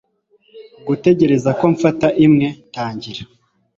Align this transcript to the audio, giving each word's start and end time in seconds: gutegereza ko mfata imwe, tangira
gutegereza 0.87 1.49
ko 1.59 1.63
mfata 1.73 2.07
imwe, 2.25 2.47
tangira 2.73 3.23